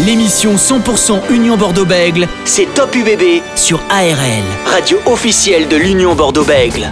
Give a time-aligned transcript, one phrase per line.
[0.00, 6.90] L'émission 100% Union Bordeaux-Bègle, c'est Top UBB sur ARL, radio officielle de l'Union Bordeaux-Bègle.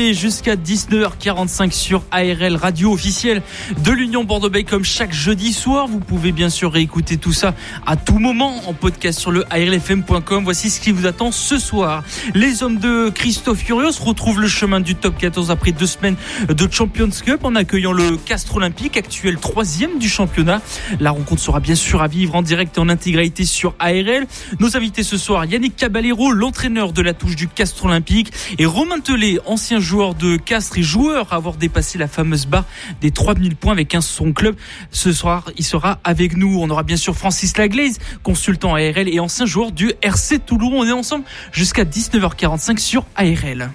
[0.00, 3.42] Jusqu'à 19h45 sur ARL radio officielle
[3.84, 5.88] de l'Union Bordeaux-Bègles comme chaque jeudi soir.
[5.88, 10.42] Vous pouvez bien sûr réécouter tout ça à tout moment en podcast sur le ARLFM.com.
[10.42, 12.02] Voici ce qui vous attend ce soir.
[12.34, 16.16] Les hommes de Christophe Furios retrouvent le chemin du top 14 après deux semaines
[16.48, 20.62] de Champions Cup en accueillant le Castre Olympique, actuel troisième du championnat.
[20.98, 24.26] La rencontre sera bien sûr à vivre en direct et en intégralité sur ARL.
[24.60, 29.00] Nos invités ce soir, Yannick Caballero, l'entraîneur de la touche du Castre Olympique et Romain
[29.00, 32.64] Telé, ancien joueur de Castres et joueur à avoir dépassé la fameuse barre
[33.00, 34.54] des 3000 points avec un son club.
[34.92, 36.60] Ce soir, il sera avec nous.
[36.60, 40.70] On aura bien sûr Francis Laglaise, consultant ARL et ancien joueur du RC Toulon.
[40.74, 43.70] On est ensemble jusqu'à 19h45 sur ARL.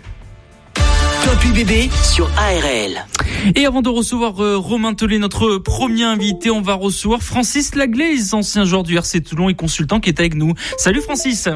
[0.75, 3.05] Top UBB sur ARL.
[3.53, 8.33] Et avant de recevoir euh, Romain Tellet, notre premier invité, on va recevoir Francis Laglaise,
[8.33, 10.53] ancien joueur du RC Toulon et consultant qui est avec nous.
[10.77, 11.49] Salut Francis.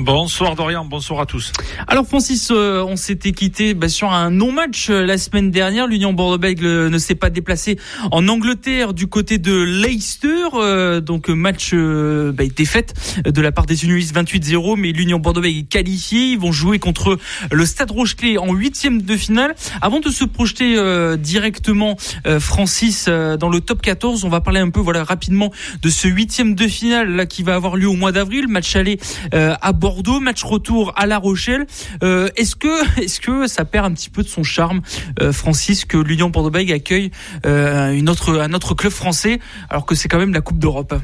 [0.00, 1.52] Bonsoir Dorian, bonsoir à tous.
[1.88, 5.88] Alors Francis, euh, on s'était quitté bah, sur un non-match euh, la semaine dernière.
[5.88, 7.80] L'Union Bordeaux-Bègles euh, ne s'est pas déplacé
[8.12, 11.00] en Angleterre du côté de Leicester.
[11.02, 16.30] donc match bah, défaite de la part des Unionistes 28-0, mais l'Union Bordeaux-Bègles est qualifiée.
[16.30, 17.18] Ils vont jouer contre
[17.50, 19.56] le Stade Rochelet en huitième de finale.
[19.80, 20.76] Avant de se projeter
[21.18, 21.96] directement,
[22.38, 26.54] Francis, dans le top 14, on va parler un peu voilà rapidement de ce huitième
[26.54, 28.46] de finale là qui va avoir lieu au mois d'avril.
[28.48, 28.98] Match aller
[29.32, 31.66] à Bordeaux Bordeaux, match retour à La Rochelle.
[32.02, 34.82] Euh, est-ce que, est-ce que ça perd un petit peu de son charme,
[35.22, 37.10] euh, Francis, que l'Union Bordeaux-Bègles accueille
[37.46, 39.38] euh, une autre, un autre club français,
[39.70, 40.94] alors que c'est quand même la Coupe d'Europe?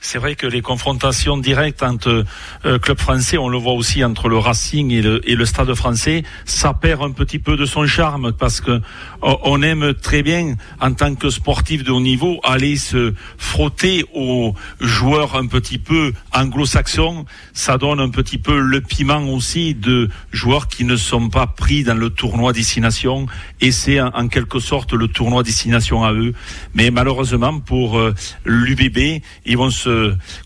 [0.00, 2.24] C'est vrai que les confrontations directes entre
[2.64, 5.72] euh, clubs français, on le voit aussi entre le Racing et le, et le Stade
[5.74, 8.80] français, ça perd un petit peu de son charme parce que
[9.22, 14.54] on aime très bien, en tant que sportif de haut niveau, aller se frotter aux
[14.80, 17.26] joueurs un petit peu anglo-saxons.
[17.52, 21.84] Ça donne un petit peu le piment aussi de joueurs qui ne sont pas pris
[21.84, 23.26] dans le tournoi destination
[23.60, 26.32] et c'est en, quelque sorte le tournoi destination à eux.
[26.74, 28.14] Mais malheureusement pour euh,
[28.46, 29.89] l'UBB, ils vont se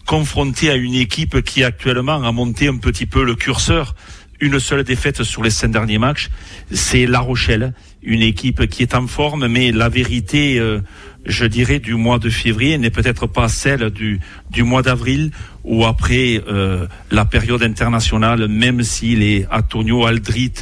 [0.07, 3.95] confronté à une équipe qui actuellement a monté un petit peu le curseur.
[4.41, 6.29] Une seule défaite sur les cinq derniers matchs,
[6.71, 7.73] c'est La Rochelle,
[8.03, 10.81] une équipe qui est en forme, mais la vérité, euh,
[11.25, 14.21] je dirais, du mois de février n'est peut-être pas celle du,
[14.59, 15.31] mois d'avril
[15.63, 20.53] ou après euh, la période internationale, même si les Antonio Aldrit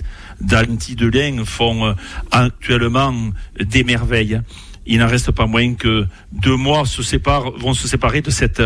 [0.41, 1.92] d'Anti Delin font euh,
[2.31, 3.15] actuellement
[3.59, 4.41] des merveilles
[4.87, 8.62] il n'en reste pas moins que deux mois se séparent, vont se séparer de cette,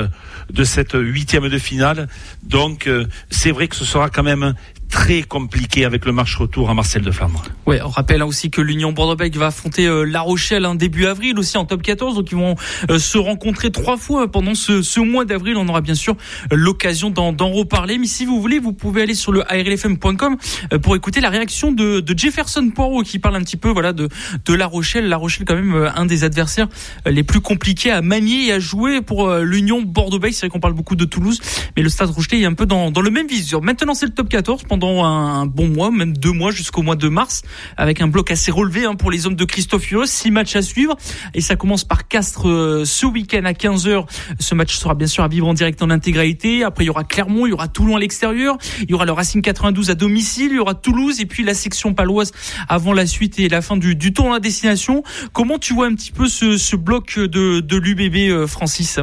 [0.50, 2.08] de cette huitième de finale.
[2.42, 4.54] Donc, euh, c'est vrai que ce sera quand même
[4.88, 7.42] très compliqué avec le marche retour à Marcel de Flandre.
[7.66, 11.38] Ouais, on rappelle aussi que l'Union Bordeaux-Bègles va affronter euh, La Rochelle en début avril
[11.38, 12.54] aussi en top 14, donc ils vont
[12.90, 15.56] euh, se rencontrer trois fois pendant ce, mois d'avril.
[15.56, 16.16] On aura bien sûr
[16.50, 20.36] l'occasion d'en reparler, mais si vous voulez, vous pouvez aller sur le arlfm.com
[20.72, 24.08] euh, pour écouter la réaction de, Jefferson Poirot qui parle un petit peu voilà de,
[24.48, 25.08] La Rochelle.
[25.08, 26.68] La Rochelle quand même un des adversaires
[27.04, 30.34] les plus compliqués à manier et à jouer pour l'Union Bordeaux-Bègles.
[30.34, 31.40] C'est vrai qu'on parle beaucoup de Toulouse,
[31.76, 33.62] mais le Stade Rochelet est un peu dans, le même viseur.
[33.62, 37.08] Maintenant, c'est le top 14 pendant un bon mois, même deux mois jusqu'au mois de
[37.08, 37.42] mars,
[37.76, 40.06] avec un bloc assez relevé hein, pour les hommes de Christophe Furieux.
[40.06, 40.96] Six matchs à suivre
[41.34, 44.06] et ça commence par Castres euh, ce week-end à 15h.
[44.38, 46.64] Ce match sera bien sûr à vivre en direct en intégralité.
[46.64, 49.12] Après, il y aura Clermont, il y aura Toulon à l'extérieur, il y aura le
[49.12, 52.32] Racing 92 à domicile, il y aura Toulouse et puis la section paloise
[52.68, 55.02] avant la suite et la fin du, du tour à destination.
[55.32, 59.00] Comment tu vois un petit peu ce, ce bloc de, de l'UBB, euh, Francis?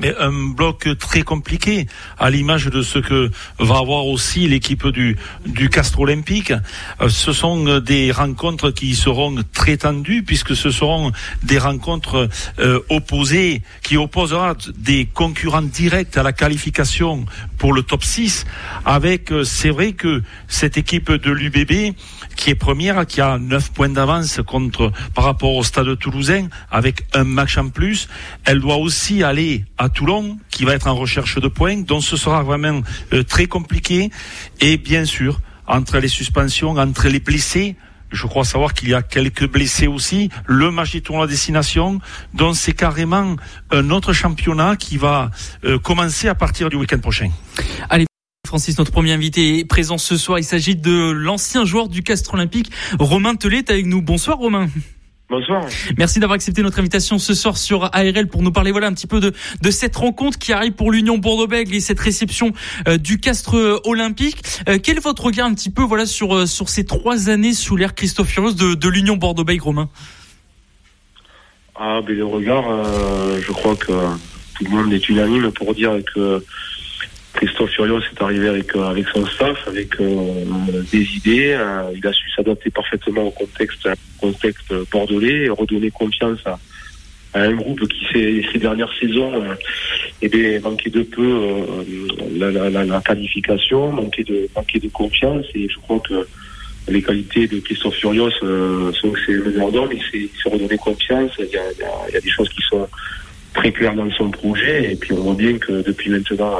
[0.00, 1.86] Mais un bloc très compliqué,
[2.18, 5.16] à l'image de ce que va avoir aussi l'équipe du,
[5.46, 5.68] du
[5.98, 6.52] Olympique.
[7.00, 11.12] Euh, ce sont des rencontres qui seront très tendues, puisque ce seront
[11.42, 17.26] des rencontres euh, opposées, qui opposera des concurrents directs à la qualification
[17.58, 18.46] pour le top 6,
[18.84, 21.94] avec, euh, c'est vrai que cette équipe de l'UBB,
[22.40, 27.06] qui est première, qui a 9 points d'avance contre par rapport au stade toulousain, avec
[27.12, 28.08] un match en plus.
[28.46, 32.16] Elle doit aussi aller à Toulon, qui va être en recherche de points, donc ce
[32.16, 32.80] sera vraiment
[33.12, 34.10] euh, très compliqué.
[34.60, 37.76] Et bien sûr, entre les suspensions, entre les blessés,
[38.10, 40.30] je crois savoir qu'il y a quelques blessés aussi.
[40.46, 42.00] Le match du tournoi destination,
[42.32, 43.36] donc c'est carrément
[43.70, 45.30] un autre championnat qui va
[45.64, 47.30] euh, commencer à partir du week-end prochain.
[47.90, 48.09] Allez.
[48.50, 50.40] Francis, notre premier invité est présent ce soir.
[50.40, 52.68] Il s'agit de l'ancien joueur du Castre Olympique,
[52.98, 54.02] Romain Telet, avec nous.
[54.02, 54.68] Bonsoir Romain.
[55.28, 55.64] Bonsoir.
[55.96, 59.06] Merci d'avoir accepté notre invitation ce soir sur ARL pour nous parler voilà un petit
[59.06, 59.32] peu de,
[59.62, 62.52] de cette rencontre qui arrive pour l'Union Bordeaux-Bègles et cette réception
[62.88, 64.42] euh, du Castre Olympique.
[64.68, 67.54] Euh, quel est votre regard un petit peu voilà sur euh, sur ces trois années
[67.54, 69.88] sous l'ère Christophe Furios de, de l'Union Bordeaux-Bègles, Romain?
[71.76, 72.64] Ah, ben le regard,
[73.40, 73.92] je crois que
[74.56, 76.42] tout le monde est unanime pour dire que
[77.40, 80.44] Christophe Furios est arrivé avec, euh, avec son staff, avec euh,
[80.92, 81.56] des idées.
[81.58, 83.88] Euh, il a su s'adapter parfaitement au contexte,
[84.92, 86.58] bordelais et redonner confiance à,
[87.32, 89.32] un groupe qui ces, dernières saisons
[90.20, 91.56] bien, manquait de peu
[92.36, 96.26] la, qualification, manquait de, confiance et je crois que
[96.88, 101.30] les qualités de Christophe Furios sont que c'est le meilleur d'homme, il s'est redonné confiance,
[101.38, 102.86] il y, a, des choses qui sont
[103.54, 106.58] très claires dans son projet et puis on voit bien que depuis maintenant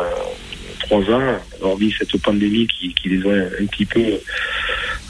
[0.90, 4.00] trois ans, hormis cette pandémie qui, les a un petit peu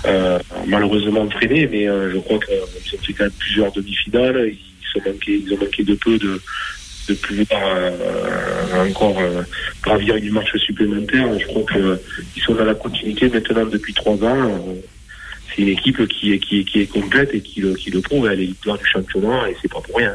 [0.05, 4.59] euh, malheureusement freinés, mais euh, je crois qu'ils ont fait quand même plusieurs demi-finales, ils,
[5.27, 6.41] ils ont manqué de peu de,
[7.09, 9.43] de pouvoir euh, encore euh,
[9.82, 11.27] gravir une marche supplémentaire.
[11.38, 14.62] Je crois qu'ils sont dans la continuité maintenant depuis trois ans.
[15.61, 18.29] C'est une équipe qui est, qui, qui est complète et qui le, qui le prouve.
[18.31, 20.12] Elle est leader du championnat et c'est pas pour rien.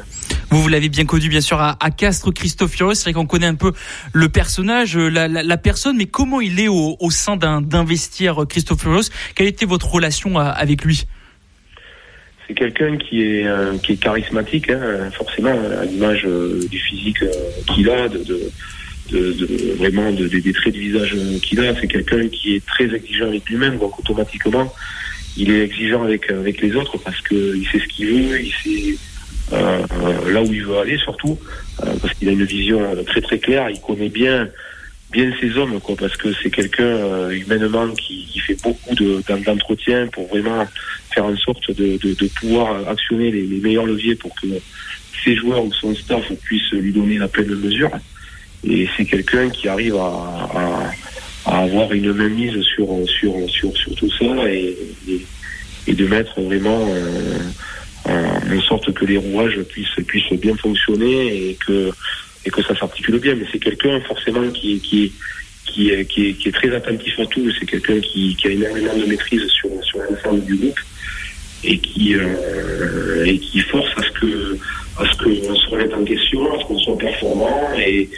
[0.50, 2.96] Vous, vous l'avez bien connu, bien sûr, à, à Castres, Christophe Furios.
[2.96, 3.74] C'est vrai qu'on connaît un peu
[4.14, 7.84] le personnage, euh, la, la, la, personne, mais comment il est au, au sein d'un
[7.84, 11.06] vestiaire, euh, Christophe Furios Quelle était votre relation euh, avec lui?
[12.48, 13.48] C'est quelqu'un qui est
[13.82, 16.28] qui est charismatique, hein, forcément, à l'image
[16.70, 17.18] du physique
[17.74, 18.52] qu'il a, de, de,
[19.10, 21.74] de, de vraiment de, des traits de visage qu'il a.
[21.82, 24.72] C'est quelqu'un qui est très exigeant avec lui-même, donc automatiquement,
[25.38, 28.52] il est exigeant avec avec les autres parce que il sait ce qu'il veut, il
[28.52, 28.98] sait
[29.54, 29.86] euh,
[30.32, 31.38] là où il veut aller surtout,
[31.84, 34.48] euh, parce qu'il a une vision très très claire, il connaît bien
[35.12, 40.08] bien ses hommes, quoi, parce que c'est quelqu'un euh, humainement qui, qui, fait beaucoup d'entretien
[40.08, 40.68] pour vraiment
[41.14, 44.48] faire en sorte de, de, de pouvoir actionner les, les, meilleurs leviers pour que
[45.24, 47.92] ses joueurs ou son staff puissent lui donner la pleine mesure.
[48.68, 50.92] Et c'est quelqu'un qui arrive à, à,
[51.46, 54.76] à, avoir une mise sur, sur, sur, sur tout ça et,
[55.08, 55.26] et,
[55.88, 61.58] et de mettre vraiment euh, en sorte que les rouages puissent, puissent bien fonctionner et
[61.66, 61.92] que,
[62.46, 63.36] et que ça s'articule bien.
[63.36, 65.12] Mais c'est quelqu'un forcément qui, qui,
[65.66, 67.52] qui, qui, est, qui est très attentif à tout.
[67.60, 70.80] C'est quelqu'un qui, qui a énormément de maîtrise sur, sur l'ensemble du groupe
[71.64, 74.58] et qui, euh, et qui force à ce que
[74.98, 78.10] à ce qu'on se remette en question, à ce qu'on soit performant et,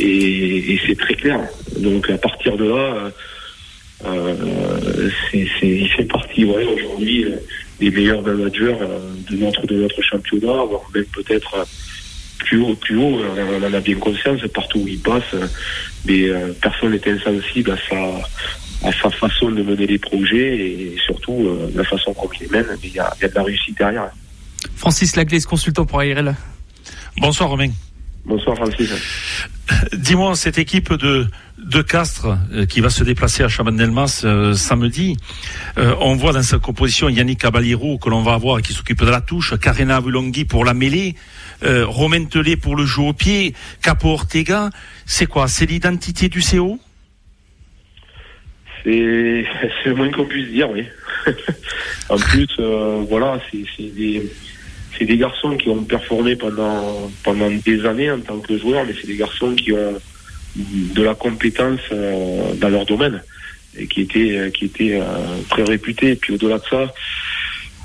[0.00, 1.40] et, et c'est très clair.
[1.78, 3.12] Donc à partir de là,
[4.06, 7.26] euh, c'est, il fait partie ouais, aujourd'hui
[7.80, 8.98] les meilleurs managers euh,
[9.30, 11.64] de notre de notre championnat, voire même peut-être euh,
[12.38, 13.20] plus haut, plus haut.
[13.20, 15.34] On en a bien conscience partout où il passe,
[16.06, 20.96] mais euh, personne n'est insensible à sa à sa façon de mener les projets et
[21.04, 22.66] surtout la façon il les mène.
[22.82, 24.10] Il y a, il y a de la réussite derrière.
[24.74, 26.34] Francis Laglaise, consultant pour ARL.
[27.18, 27.70] Bonsoir Romain.
[28.24, 28.90] Bonsoir Francis.
[29.92, 31.26] Dis-moi, cette équipe de,
[31.58, 35.16] de Castres euh, qui va se déplacer à Chabandelmas euh, samedi,
[35.78, 39.10] euh, on voit dans sa composition Yannick Caballero que l'on va avoir qui s'occupe de
[39.10, 41.14] la touche, Karena Vulonghi pour la mêlée,
[41.62, 44.70] Romain Telé pour le jeu au pied, Capo Ortega.
[45.04, 45.46] C'est quoi?
[45.46, 46.78] C'est l'identité du CO
[48.84, 50.86] C'est le moins qu'on puisse dire, oui.
[52.08, 52.48] en plus,
[53.08, 54.22] voilà, c'est des
[55.00, 58.92] c'est des garçons qui ont performé pendant pendant des années en tant que joueurs, mais
[59.00, 59.98] c'est des garçons qui ont
[60.56, 63.22] de la compétence euh, dans leur domaine
[63.78, 65.06] et qui étaient qui étaient euh,
[65.48, 66.10] très réputés.
[66.10, 66.92] Et puis au-delà de ça,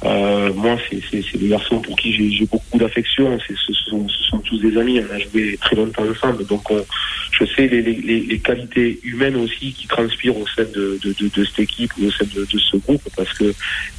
[0.06, 3.40] euh, moi, c'est des garçons pour qui j'ai beaucoup d'affection.
[3.40, 5.00] Ce, ce, sont, ce sont tous des amis.
[5.00, 6.46] On a joué très longtemps ensemble.
[6.46, 6.86] Donc, on,
[7.32, 11.30] je sais les, les, les, qualités humaines aussi qui transpirent au sein de, de, de,
[11.36, 13.54] de cette équipe ou au sein de, ce groupe parce que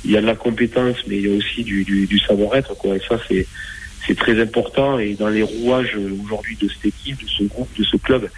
[0.04, 2.76] il y a de la compétence, mais il y a aussi du, du, du savoir-être.
[2.94, 7.42] Et ça, c'est très important et dans les rouages aujourd'hui de cette équipe, de ce
[7.44, 8.30] groupe, de ce club,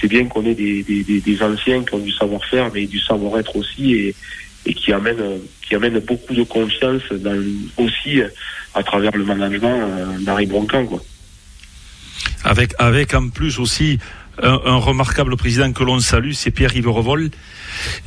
[0.00, 3.54] c'est bien qu'on ait des, des, des, anciens qui ont du savoir-faire, mais du savoir-être
[3.54, 4.14] aussi et,
[4.66, 7.42] et qui amène qui amène beaucoup de confiance dans,
[7.76, 8.22] aussi
[8.74, 11.02] à travers le management euh, d'Harry Broncan quoi.
[12.44, 13.98] Avec avec en plus aussi
[14.42, 17.30] un, un remarquable président que l'on salue, c'est Pierre-Yves Revol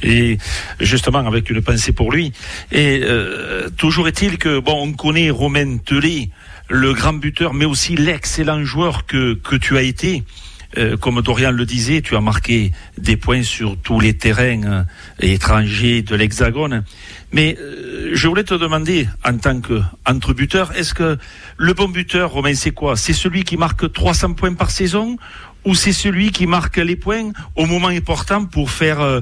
[0.04, 0.38] et
[0.80, 2.34] justement avec une pensée pour lui.
[2.72, 6.30] Et euh, toujours est-il que bon, on connaît Romain Telé,
[6.70, 10.24] le grand buteur, mais aussi l'excellent joueur que que tu as été.
[10.78, 14.84] Euh, comme Dorian le disait, tu as marqué des points sur tous les terrains euh,
[15.20, 16.84] étrangers de l'Hexagone.
[17.32, 21.18] Mais euh, je voulais te demander, en tant qu'entrebuteur, est-ce que
[21.58, 22.98] le bon buteur, Romain, c'est quoi?
[22.98, 25.18] C'est celui qui marque 300 points par saison
[25.66, 29.22] ou c'est celui qui marque les points au moment important pour faire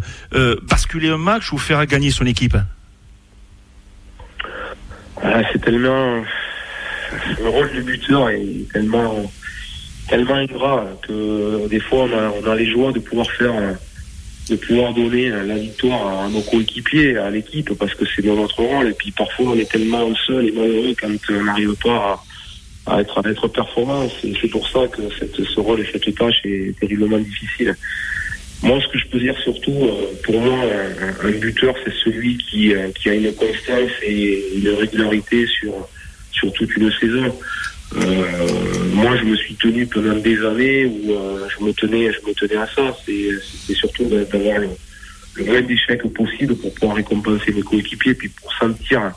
[0.61, 2.55] basculer un match ou faire gagner son équipe?
[5.23, 6.23] Ah, C'est tellement
[7.41, 9.31] le rôle du buteur est tellement
[10.07, 13.53] tellement ingrat que des fois on a, on a les joies de pouvoir faire
[14.49, 18.61] de pouvoir donner la victoire à nos coéquipiers, à l'équipe, parce que c'est dans notre
[18.61, 18.89] rôle.
[18.89, 22.23] Et puis parfois on est tellement seul et malheureux quand on n'arrive pas
[22.85, 24.07] à, être, à être performant.
[24.21, 27.75] C'est pour ça que cette, ce rôle et cette tâche est terriblement difficile.
[28.63, 30.57] Moi, ce que je peux dire surtout, euh, pour moi,
[31.23, 35.87] un, buteur, c'est celui qui, euh, qui a une constance et une régularité sur,
[36.31, 37.37] sur toute une saison.
[37.97, 42.27] Euh, moi, je me suis tenu pendant des années où euh, je me tenais, je
[42.27, 42.95] me tenais à ça.
[43.05, 44.69] C'est surtout d'avoir le,
[45.45, 49.11] moins d'échecs possible pour pouvoir récompenser mes coéquipiers, puis pour sentir,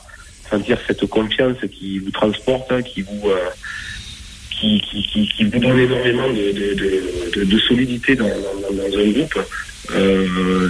[0.49, 3.49] sentir cette confiance qui vous transporte, hein, qui vous euh,
[4.51, 4.81] qui,
[5.39, 9.39] vous donne énormément de, solidité dans, dans, un groupe.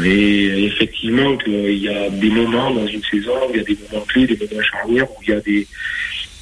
[0.05, 4.05] Et effectivement, qu'il y a des moments dans une saison, il y a des moments
[4.05, 5.67] clés, des moments charnières, où il y a des,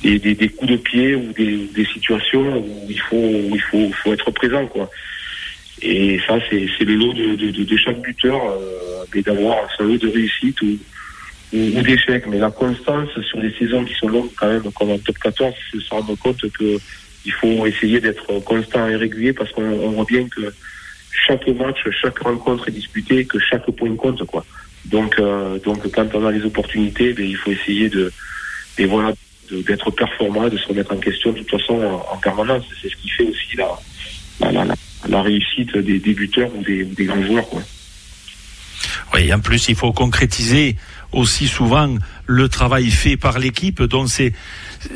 [0.04, 3.62] des, des, des, coups de pied ou des, des, situations où il faut, où il
[3.62, 4.90] faut, faut être présent, quoi.
[5.82, 10.10] Et ça, c'est le lot de, de, de, chaque buteur, euh, d'avoir un lot de
[10.10, 10.78] réussite ou,
[11.54, 12.26] ou, d'échec.
[12.28, 15.54] Mais la constance sur des saisons qui sont longues, quand même, comme en top 14,
[15.80, 16.78] se rendre compte que
[17.26, 20.54] il faut essayer d'être constant et régulier parce qu'on voit bien que
[21.12, 24.46] chaque match, chaque rencontre est disputée, que chaque point compte, quoi.
[24.86, 28.12] Donc, euh, donc quand on a les opportunités, ben, il faut essayer de,
[28.78, 29.14] et voilà,
[29.52, 32.64] d'être performant, de se remettre en question de toute façon en, permanence.
[32.82, 34.76] C'est ce qui fait aussi la, la, la,
[35.08, 37.48] la réussite des débuteurs ou des, des, grands joueurs.
[37.50, 37.62] Quoi.
[39.14, 40.76] Oui, en plus, il faut concrétiser
[41.12, 43.82] aussi souvent le travail fait par l'équipe.
[43.82, 44.34] Donc, c'est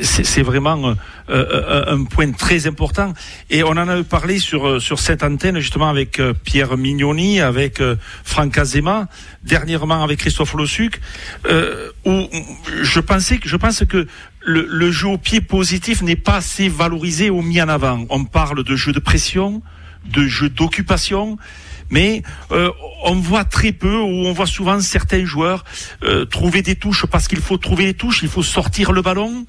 [0.00, 0.94] c'est vraiment euh,
[1.28, 3.12] euh, un point très important.
[3.50, 7.82] Et on en a parlé sur euh, sur cette antenne justement avec Pierre Mignoni, avec
[8.24, 9.08] Franck Azema,
[9.42, 11.00] dernièrement avec Christophe Lossuc,
[12.04, 12.28] où
[12.82, 14.06] je pensais je pense que
[14.44, 18.06] le, jeu au pied positif n'est pas assez valorisé ou mis en avant.
[18.10, 19.62] On parle de jeu de pression,
[20.04, 21.38] de jeu d'occupation
[21.92, 22.70] mais euh,
[23.04, 25.62] on voit très peu ou on voit souvent certains joueurs
[26.02, 29.44] euh, trouver des touches parce qu'il faut trouver des touches, il faut sortir le ballon.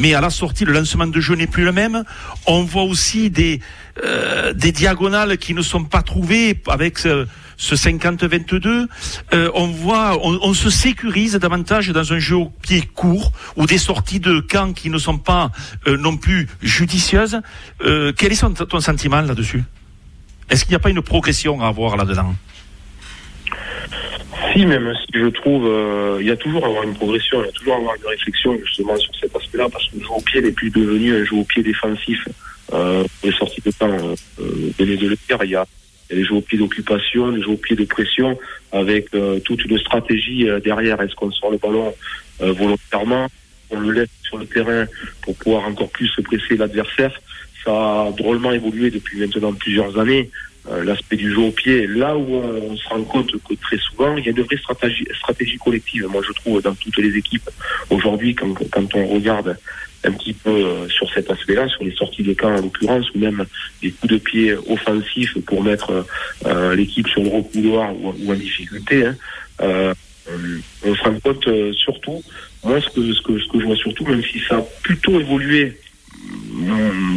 [0.00, 2.04] Mais à la sortie, le lancement de jeu n'est plus le même.
[2.46, 3.60] On voit aussi des
[4.02, 7.26] euh, des diagonales qui ne sont pas trouvées avec ce,
[7.58, 8.86] ce 50-22.
[9.34, 13.66] Euh, on voit, on, on, se sécurise davantage dans un jeu au pied court ou
[13.66, 15.50] des sorties de camp qui ne sont pas
[15.86, 17.40] euh, non plus judicieuses.
[17.82, 19.62] Euh, quel est ton sentiment là-dessus?
[20.48, 22.34] Est-ce qu'il n'y a pas une progression à avoir là-dedans?
[24.52, 27.46] Si, même si je trouve, euh, il y a toujours à avoir une progression, il
[27.46, 30.10] y a toujours à avoir une réflexion justement sur cet aspect-là, parce que le jeu
[30.16, 32.26] au pied n'est plus devenu un jeu au pied défensif.
[32.72, 33.88] Euh, les sorties de temps,
[34.40, 35.66] euh, de le il y a,
[36.10, 38.38] les jeux au pied d'occupation, les jeux au pied de pression,
[38.72, 41.00] avec euh, toute une stratégie euh, derrière.
[41.00, 41.94] Est-ce qu'on sort le ballon
[42.42, 43.28] euh, volontairement
[43.70, 44.86] On le laisse sur le terrain
[45.22, 47.20] pour pouvoir encore plus se presser l'adversaire?
[47.64, 50.30] Ça a drôlement évolué depuis maintenant plusieurs années.
[50.68, 54.16] Euh, L'aspect du jeu au pied, là où on, se rend compte que très souvent,
[54.16, 56.06] il y a une vraie stratégie, stratégie collective.
[56.06, 57.48] Moi, je trouve dans toutes les équipes
[57.88, 59.56] aujourd'hui, quand, quand on regarde
[60.04, 63.18] un petit peu euh, sur cet aspect-là, sur les sorties de camp en l'occurrence, ou
[63.18, 63.44] même
[63.82, 66.06] des coups de pied offensifs pour mettre
[66.46, 69.06] euh, l'équipe sur le recouloir ou, ou en difficulté.
[69.06, 69.16] Hein,
[69.62, 69.94] euh,
[70.84, 72.22] on se rend compte euh, surtout,
[72.64, 75.18] moi ce que, ce, que, ce que je vois surtout, même si ça a plutôt
[75.18, 75.76] évolué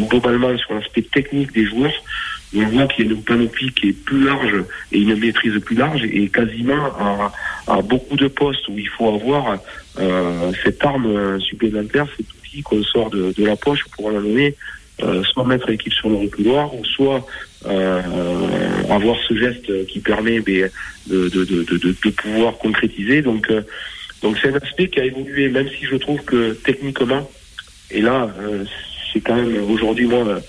[0.09, 1.93] globalement sur l'aspect technique des joueurs,
[2.55, 5.75] on voit qu'il y a une panoplie qui est plus large et une maîtrise plus
[5.75, 7.31] large et quasiment
[7.67, 9.57] à, beaucoup de postes où il faut avoir
[9.99, 14.55] euh, cette arme supplémentaire, cet outil qu'on sort de, la poche pour en donner,
[15.01, 17.25] euh, soit mettre l'équipe sur le reculoir ou soit
[17.65, 18.01] euh,
[18.89, 20.69] avoir ce geste qui permet de,
[21.07, 23.21] de, de, de, pouvoir concrétiser.
[23.21, 23.61] Donc, euh,
[24.21, 27.29] donc c'est un aspect qui a évolué, même si je trouve que techniquement,
[27.89, 28.65] et là, euh,
[29.11, 30.41] c'est quand même aujourd'hui moi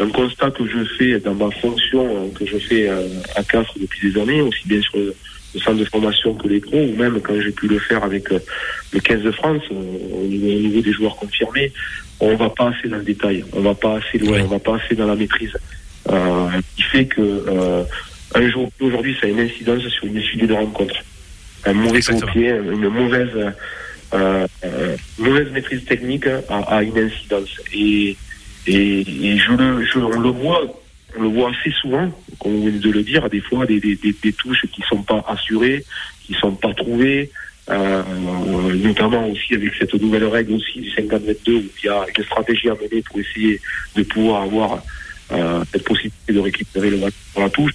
[0.00, 3.66] un constat que je fais dans ma fonction euh, que je fais euh, à CAF
[3.78, 5.14] depuis des années, aussi bien sur le,
[5.54, 8.38] centre de formation que les pros, ou même quand j'ai pu le faire avec euh,
[8.92, 11.72] le 15 de France, au niveau, au niveau, des joueurs confirmés,
[12.20, 14.76] on va pas assez dans le détail, on va pas assez loin, on va pas
[14.76, 15.56] assez dans la maîtrise.
[16.10, 17.84] Euh, qui fait que euh,
[18.34, 20.94] un jour aujourd'hui, ça a une incidence sur une suite de rencontre.
[21.66, 22.00] Un mauvais
[22.32, 23.52] pied, une mauvaise
[24.14, 24.46] euh,
[25.18, 27.50] mauvaise maîtrise technique a, a une incidence.
[27.74, 28.16] Et
[28.66, 30.62] et, et je le, je, on le voit,
[31.16, 33.96] on le voit assez souvent, comme vous venez de le dire, des fois des, des,
[33.96, 35.84] des, des touches qui sont pas assurées,
[36.24, 37.30] qui sont pas trouvées,
[37.70, 38.02] euh,
[38.74, 42.04] notamment aussi avec cette nouvelle règle aussi du 50 mètres 2 où il y a
[42.16, 43.60] une stratégie à mener pour essayer
[43.94, 44.82] de pouvoir avoir
[45.70, 46.98] cette possibilité de récupérer le
[47.36, 47.74] la touche.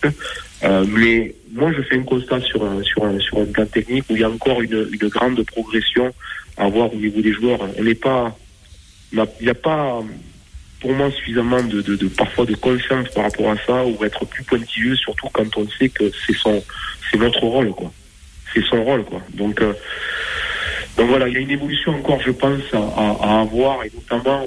[0.88, 4.16] mais moi, je fais un constat sur un, sur un, sur un plan technique où
[4.16, 6.12] il y a encore une, une grande progression
[6.58, 7.60] à voir au niveau des joueurs.
[7.78, 8.36] On n'est pas,
[9.12, 10.04] il n'y a pas
[10.84, 14.44] pour moi suffisamment de, de, parfois de confiance par rapport à ça ou être plus
[14.44, 16.62] pointilleux surtout quand on sait que c'est son
[17.10, 17.90] c'est notre rôle quoi.
[18.54, 19.22] C'est son rôle quoi.
[19.34, 19.72] Donc euh,
[20.98, 24.46] donc voilà il y a une évolution encore je pense à, à, avoir et notamment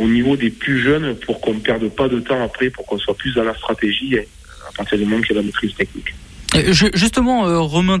[0.00, 2.98] au niveau des plus jeunes pour qu'on ne perde pas de temps après pour qu'on
[2.98, 6.12] soit plus dans la stratégie à partir du moment qu'il y a la maîtrise technique
[6.56, 8.00] euh, justement, euh, Romain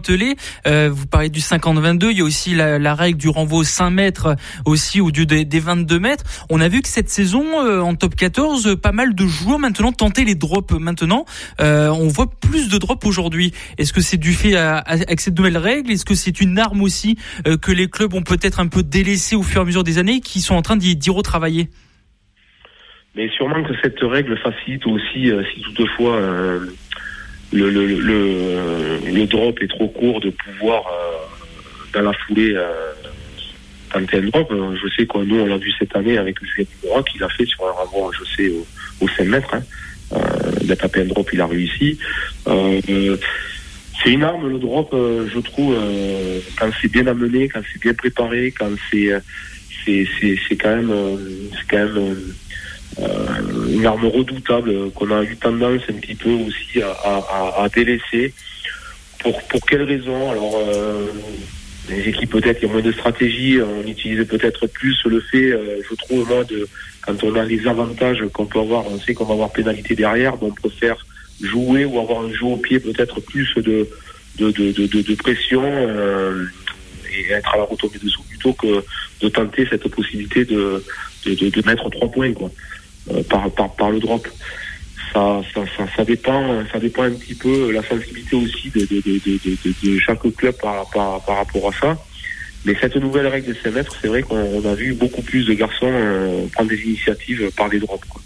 [0.66, 3.90] euh, vous parlez du 50-22, il y a aussi la, règle du renvoi aux 5
[3.90, 6.24] mètres aussi au lieu des, 22 mètres.
[6.50, 7.44] On a vu que cette saison,
[7.80, 11.24] en top 14, pas mal de joueurs maintenant tentaient les drops maintenant.
[11.58, 13.52] on voit plus de drops aujourd'hui.
[13.78, 15.90] Est-ce que c'est du fait à, avec cette nouvelle règle?
[15.90, 17.16] Est-ce que c'est une arme aussi
[17.62, 20.20] que les clubs ont peut-être un peu délaissé au fur et à mesure des années
[20.20, 21.68] qui sont en train d'y retravailler?
[23.16, 26.20] Mais sûrement que cette règle facilite aussi, si toutefois
[27.54, 32.92] le, le, le, le, drop est trop court de pouvoir, euh, dans la foulée, euh,
[33.92, 34.50] tenter un drop.
[34.50, 37.28] Euh, je sais que nous, on l'a vu cette année avec Julien Dubois, qu'il a
[37.28, 38.66] fait sur un renvoi, je sais, au,
[39.00, 39.54] au 5 mètres.
[39.54, 39.62] Hein.
[40.12, 41.98] Euh, tapé un drop, il a réussi.
[42.48, 43.16] Euh,
[44.02, 45.76] c'est une arme, le drop, je trouve,
[46.58, 49.12] quand c'est bien amené, quand c'est bien préparé, quand c'est
[49.86, 51.18] quand même,
[51.56, 52.14] c'est quand même euh,
[53.68, 58.32] une arme redoutable qu'on a eu tendance un petit peu aussi à, délaisser.
[59.20, 61.06] Pour, pour quelles raisons Alors, euh,
[61.88, 65.52] les équipes peut-être, il y a moins de stratégie, on utilise peut-être plus le fait,
[65.52, 66.68] euh, je trouve moi, de
[67.06, 70.36] quand on a les avantages qu'on peut avoir, on sait qu'on va avoir pénalité derrière,
[70.38, 71.04] donc on préfère
[71.42, 73.88] jouer ou avoir un jeu au pied peut-être plus de,
[74.38, 76.46] de, de, de, de pression euh,
[77.12, 78.84] et être à la retombée dessous plutôt que
[79.20, 80.82] de tenter cette possibilité de,
[81.26, 82.32] de, de, mettre trois points.
[82.32, 82.50] quoi.
[83.12, 84.26] Euh, par, par, par le drop.
[85.12, 89.00] Ça, ça, ça, ça, dépend, ça dépend un petit peu la sensibilité aussi de, de,
[89.00, 91.98] de, de chaque club par, par, par, rapport à ça.
[92.64, 95.52] Mais cette nouvelle règle de 5 mètres, c'est vrai qu'on a vu beaucoup plus de
[95.52, 98.08] garçons euh, prendre des initiatives par les drops.
[98.08, 98.22] Quoi.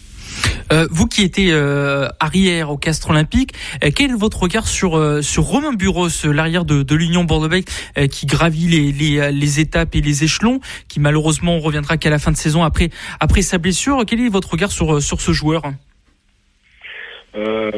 [0.72, 3.52] Euh, vous qui étiez euh, arrière au Castre Olympique,
[3.82, 7.66] euh, quel est votre regard sur sur Romain Buros, l'arrière de, de l'Union Bordeaux-Bègles,
[8.10, 12.32] qui gravit les, les, les, étapes et les échelons, qui malheureusement reviendra qu'à la fin
[12.32, 14.04] de saison après après sa blessure.
[14.06, 15.62] Quel est votre regard sur sur ce joueur?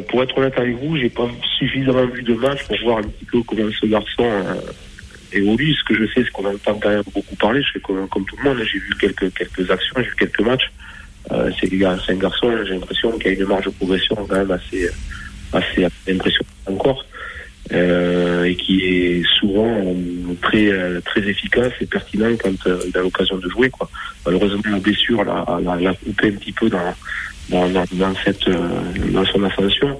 [0.09, 3.26] Pour être honnête avec vous, j'ai pas suffisamment vu de match pour voir un petit
[3.26, 4.24] peu comment ce garçon
[5.33, 5.74] évolue.
[5.74, 7.62] Ce que je sais, c'est qu'on entend quand même beaucoup parler.
[7.62, 8.59] Je fais comme, comme tout le monde.
[8.64, 10.70] J'ai vu quelques quelques actions, j'ai vu quelques matchs.
[11.33, 14.89] Euh, c'est un garçon, j'ai l'impression qu'il a une marge de progression quand même assez,
[15.53, 17.05] assez impressionnante encore.
[17.73, 19.95] Euh, et qui est souvent
[20.43, 23.89] très très efficace et pertinent quand euh, il a l'occasion de jouer quoi.
[24.27, 26.93] Malheureusement la blessure l'a, coupé un petit peu dans
[27.49, 28.81] dans, cette euh,
[29.13, 29.97] dans son ascension.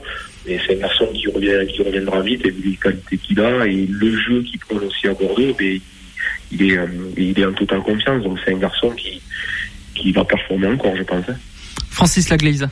[0.49, 4.17] Mais c'est un garçon qui reviendra vite et vu les qualités qu'il a et le
[4.17, 5.81] jeu qu'il prend aussi à Bordeaux, mais
[6.51, 6.79] il est
[7.17, 8.25] il est en totale confiance.
[8.25, 9.23] Donc c'est un garçon qui
[10.01, 11.25] qui va performer encore, je pense.
[11.91, 12.69] Francis Laglaise.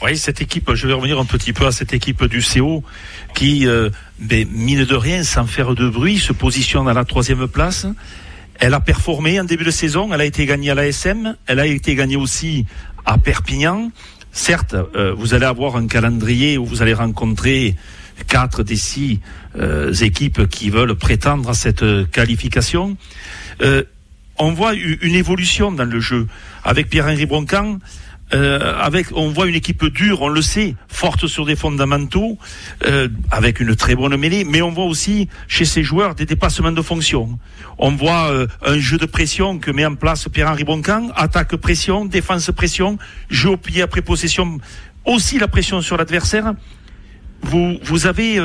[0.00, 2.84] Oui, cette équipe, je vais revenir un petit peu à cette équipe du CO
[3.34, 7.48] qui, euh, ben, mine de rien, sans faire de bruit, se positionne à la troisième
[7.48, 7.86] place.
[8.60, 11.66] Elle a performé en début de saison, elle a été gagnée à l'ASM, elle a
[11.66, 12.64] été gagnée aussi
[13.06, 13.90] à Perpignan.
[14.30, 17.74] Certes, euh, vous allez avoir un calendrier où vous allez rencontrer
[18.28, 19.20] quatre des six
[19.56, 22.96] euh, équipes qui veulent prétendre à cette qualification.
[24.38, 26.28] On voit une évolution dans le jeu
[26.64, 27.78] avec Pierre-Henri Broncan.
[28.34, 32.36] Euh, avec, on voit une équipe dure, on le sait, forte sur des fondamentaux,
[32.84, 36.72] euh, avec une très bonne mêlée, mais on voit aussi chez ces joueurs des dépassements
[36.72, 37.38] de fonction.
[37.78, 42.04] On voit euh, un jeu de pression que met en place Pierre-Henri Boncan, attaque pression,
[42.04, 42.98] défense pression,
[43.30, 44.58] jeu au pied après possession,
[45.06, 46.52] aussi la pression sur l'adversaire.
[47.40, 48.38] Vous, vous avez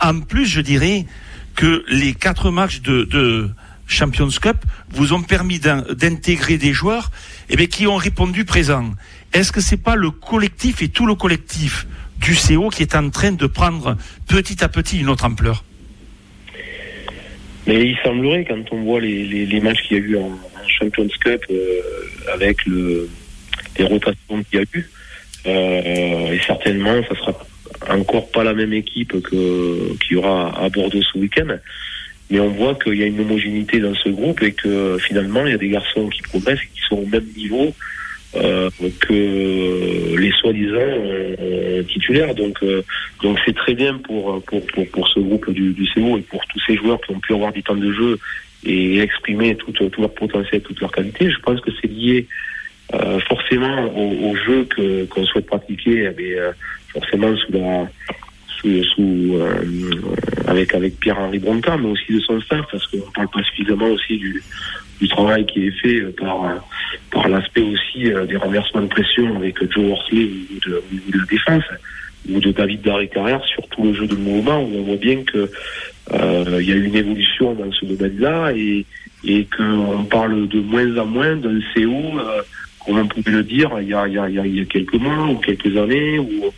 [0.00, 1.06] en plus, je dirais,
[1.54, 3.50] que les quatre matchs de
[3.86, 4.56] Champions Cup
[4.90, 7.10] vous ont permis d'intégrer des joueurs
[7.50, 8.90] eh bien, qui ont répondu présent.
[9.32, 11.86] Est-ce que c'est pas le collectif et tout le collectif
[12.18, 13.96] du CO qui est en train de prendre
[14.28, 15.64] petit à petit une autre ampleur?
[17.66, 20.30] Mais il semblerait, quand on voit les, matchs qu'il y a eu en,
[20.66, 21.80] Champions Cup, euh,
[22.32, 23.08] avec le,
[23.78, 24.90] les rotations qu'il y a eu,
[25.46, 27.46] euh, et certainement, ça sera
[27.90, 31.56] encore pas la même équipe qu'il y aura à Bordeaux ce week-end
[32.32, 35.50] mais on voit qu'il y a une homogénéité dans ce groupe et que finalement il
[35.50, 37.74] y a des garçons qui progressent et qui sont au même niveau
[38.36, 42.34] euh, que les soi-disant euh, titulaires.
[42.34, 42.82] Donc euh,
[43.22, 46.58] donc c'est très bien pour, pour, pour, ce groupe du, du CO et pour tous
[46.66, 48.18] ces joueurs qui ont pu avoir du temps de jeu
[48.64, 51.30] et exprimer tout, leur potentiel, toute leur qualité.
[51.30, 52.26] Je pense que c'est lié
[53.28, 54.66] forcément au, jeu
[55.10, 56.36] qu'on souhaite pratiquer, eh
[56.92, 57.88] forcément sous la
[58.94, 59.38] sous,
[60.46, 64.18] avec avec Pierre-Henri Bronca, mais aussi de son staff, parce qu'on parle pas suffisamment aussi
[64.18, 64.42] du,
[65.00, 66.64] du travail qui est fait par
[67.10, 71.64] par l'aspect aussi des renversements de pression avec Joe Horsley ou de, de la défense
[72.30, 75.22] ou de David Darry Carrère sur tout le jeu de mouvement où on voit bien
[75.24, 75.50] que
[76.12, 78.84] euh, il y a une évolution dans ce domaine-là et,
[79.24, 82.42] et qu'on parle de moins en moins d'un CO, euh,
[82.84, 85.36] comme on pouvait le dire il y, a, y a, y a quelques mois ou
[85.36, 86.52] quelques années, où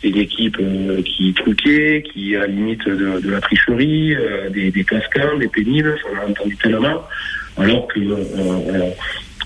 [0.00, 4.48] c'est une équipe euh, qui truquait, qui à la limite de, de la tricherie, euh,
[4.50, 4.84] des, des
[5.38, 7.02] des pénibles, on a entendu tellement,
[7.58, 8.90] alors que euh,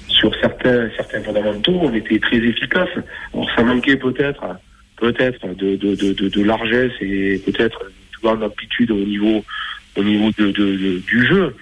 [0.09, 2.89] sur certains, certains fondamentaux, on était très efficace.
[3.33, 4.45] Alors ça manquait peut-être
[4.97, 7.91] peut-être de, de, de, de, largesse et peut-être
[8.23, 9.45] d'amplitude au niveau
[9.97, 11.55] au niveau de, du jeu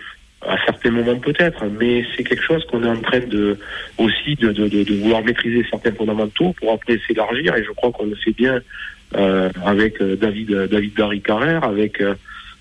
[0.47, 3.59] à certains moments peut-être, mais c'est quelque chose qu'on est en train de
[3.99, 8.07] aussi de, de, de, vouloir maîtriser certains fondamentaux pour après s'élargir et je crois qu'on
[8.07, 8.61] le fait bien
[9.15, 12.15] euh, avec euh, David David Barry Carrère, avec euh,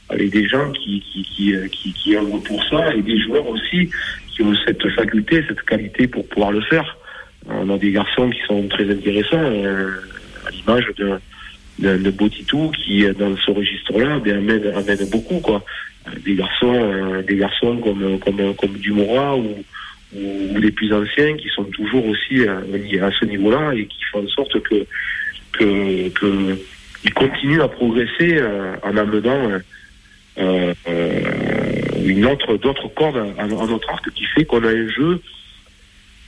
[0.09, 2.15] avec des gens qui qui qui, euh, qui, qui
[2.45, 3.89] pour ça et des joueurs aussi
[4.29, 6.97] qui ont cette faculté, cette qualité pour pouvoir le faire.
[7.47, 9.41] On a des garçons qui sont très intéressants
[10.45, 11.19] à l'image de
[11.79, 12.11] de, de
[12.75, 15.63] qui dans ce registre-là ben, amène, amène beaucoup quoi
[16.25, 19.63] des garçons euh, des garçons comme comme comme ou,
[20.15, 24.03] ou les plus anciens qui sont toujours aussi à, euh, à ce niveau-là et qui
[24.11, 24.85] font en sorte que
[25.53, 26.57] que, que
[27.03, 29.59] ils continuent à progresser euh, en amenant
[30.37, 30.73] euh,
[32.05, 35.21] une autre d'autres cordes à, notre arc qui fait qu'on a un jeu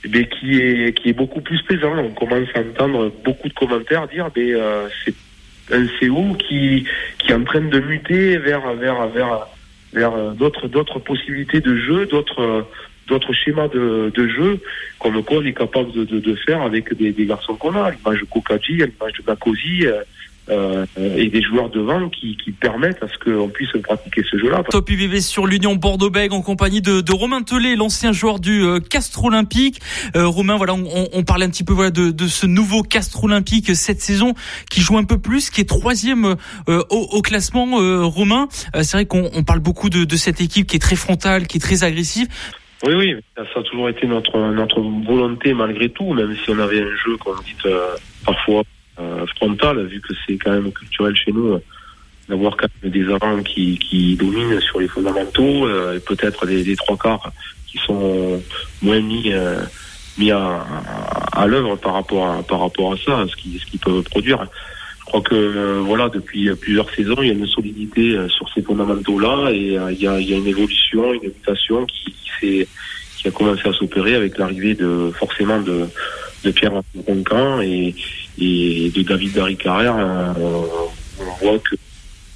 [0.08, 1.96] mais qui est qui est beaucoup plus plaisant.
[1.96, 5.14] On commence à entendre beaucoup de commentaires dire mais euh, c'est
[5.72, 6.86] un CO qui
[7.18, 9.46] qui est en train de muter vers vers vers
[9.94, 12.66] vers d'autres d'autres possibilités de jeu, d'autres
[13.06, 14.60] d'autres schémas de, de jeu
[14.98, 17.90] comme quoi on est capable de, de, de faire avec des, des garçons qu'on a,
[17.90, 19.86] l'image de Kokaji, l'image de Nakosi,
[20.50, 24.38] euh, euh, et des joueurs devant qui, qui permettent à ce qu'on puisse pratiquer ce
[24.38, 24.62] jeu-là.
[24.70, 28.80] Top UVV sur l'Union Bordeaux-Bègles en compagnie de, de Romain Tellet, l'ancien joueur du euh,
[28.80, 29.80] Castre Olympique.
[30.16, 33.24] Euh, Romain, voilà, on, on, parlait un petit peu voilà de, de ce nouveau Castre
[33.24, 34.34] Olympique cette saison
[34.70, 36.36] qui joue un peu plus, qui est troisième
[36.68, 37.80] euh, au, au, classement.
[37.80, 40.96] Euh, Romain, c'est vrai qu'on on parle beaucoup de, de cette équipe qui est très
[40.96, 42.28] frontale, qui est très agressive.
[42.86, 46.82] Oui, oui, ça a toujours été notre notre volonté malgré tout, même si on avait
[46.82, 47.54] un jeu, comme dit
[48.24, 48.64] parfois euh,
[49.36, 51.62] frontale, vu que c'est quand même culturel chez nous, euh,
[52.28, 56.76] d'avoir quand même des avants qui, qui dominent sur les fondamentaux, euh, et peut-être des,
[56.76, 57.32] trois quarts
[57.66, 58.42] qui sont
[58.82, 59.32] moins mis
[60.16, 60.64] mis à,
[61.32, 64.46] à, l'œuvre par rapport à par rapport à ça, ce qui ce qu'ils peuvent produire.
[65.00, 69.50] Je crois que voilà, depuis plusieurs saisons, il y a une solidité sur ces fondamentaux-là
[69.50, 72.66] et il y, a, il y a une évolution, une mutation qui, qui,
[73.18, 75.88] qui a commencé à s'opérer avec l'arrivée de forcément de
[76.44, 76.72] de Pierre
[77.06, 77.94] Roncan et,
[78.38, 80.32] et de David Darry Carrère, euh,
[81.20, 81.78] on, voit qu'il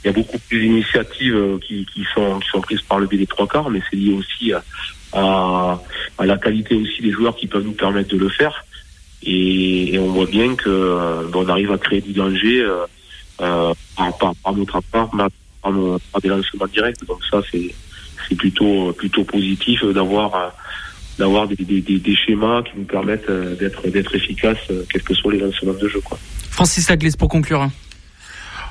[0.05, 3.71] y a beaucoup plus d'initiatives euh, qui, sont, prises par le B des trois quarts,
[3.71, 4.53] mais c'est lié aussi
[5.13, 5.79] à,
[6.21, 8.65] la qualité aussi des joueurs qui peuvent nous permettre de le faire.
[9.23, 12.67] Et, on voit bien que euh, on arrive à créer du danger
[13.37, 13.75] par,
[14.55, 15.29] notre part, par,
[15.63, 17.05] par, des lancements directs.
[17.07, 17.75] Donc ça, c'est
[18.29, 20.53] c'est plutôt plutôt positif d'avoir
[21.19, 25.15] d'avoir des, des, des, schémas qui nous permettent euh, d'être d'être efficaces, euh, quels que
[25.15, 26.01] soient les lancements de jeu.
[26.01, 26.19] Quoi.
[26.51, 27.63] Francis Aglis pour conclure.
[27.63, 27.73] Hein.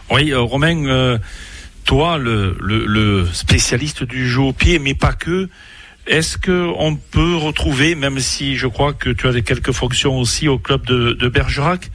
[0.09, 1.19] Oui, euh, Romain,
[1.83, 5.49] toi, le, le, le, spécialiste du jeu au pied, mais pas que.
[6.05, 10.47] Est-ce que on peut retrouver, même si je crois que tu as quelques fonctions aussi
[10.47, 11.91] au club de, de Bergerac,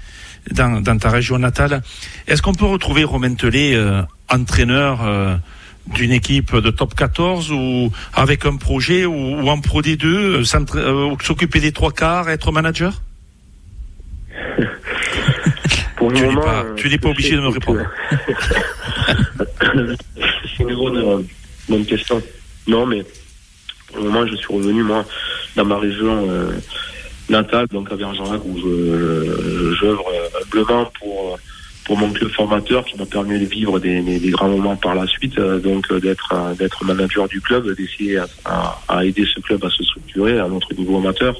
[0.50, 1.82] dans, dans, ta région natale,
[2.26, 3.74] est-ce qu'on peut retrouver Romain Tellet,
[4.28, 5.40] entraîneur
[5.86, 10.42] d'une équipe de top 14 ou avec un projet ou, en Pro D2, euh,
[10.76, 13.02] euh, s'occuper des trois quarts, être manager?
[15.96, 17.82] Pour tu n'es pas, tu pas obligé de me répondre.
[20.56, 21.26] C'est une bonne,
[21.68, 22.20] bonne, question.
[22.66, 23.04] Non, mais
[23.86, 25.04] pour le moment, je suis revenu, moi,
[25.54, 26.50] dans ma région euh,
[27.28, 28.58] natale, donc à Bergerac, où
[29.80, 30.04] j'œuvre
[30.42, 31.38] humblement pour
[31.84, 35.38] pour mon club formateur qui m'a permis de vivre des, grands moments par la suite,
[35.38, 39.70] euh, donc euh, d'être euh, d'être manager du club, d'essayer à, aider ce club à
[39.70, 41.34] se structurer à notre niveau amateur.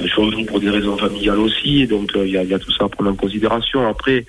[0.00, 2.72] je suis revenu pour des raisons familiales aussi, donc il y a, y, a, tout
[2.72, 3.86] ça à prendre en considération.
[3.86, 4.24] Après,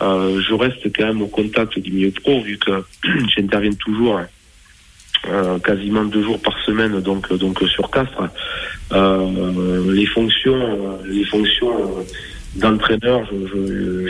[0.00, 2.84] je reste quand même au contact du milieu pro vu que
[3.36, 4.20] j'interviens toujours
[5.62, 8.30] quasiment deux jours par semaine donc donc sur Castres.
[8.90, 12.06] les fonctions les fonctions
[12.56, 13.28] d'entraîneur,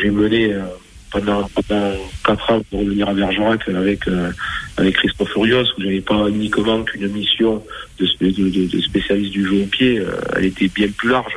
[0.00, 0.62] j'ai mené euh,
[1.10, 1.92] pendant, pendant
[2.24, 4.30] 4 ans pour revenir à Bergerac avec, euh,
[4.76, 7.62] avec Christophe Furios, où j'avais pas uniquement qu'une mission
[7.98, 11.36] de, spécialiste du jeu au pied, euh, elle était bien plus large.